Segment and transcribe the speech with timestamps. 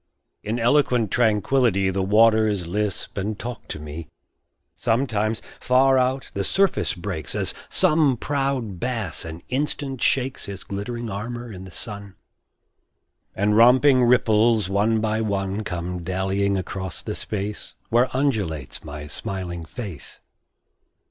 [0.41, 4.09] In eloquent tranquility The waters lisp and talk to me.
[4.75, 11.11] Sometimes, far out, the surface breaks, As some proud bass an instant shakes His glittering
[11.11, 12.15] armor in the sun,
[13.35, 19.65] And romping ripples, one by one, Come dallyiong across the space Where undulates my smiling
[19.65, 20.19] face.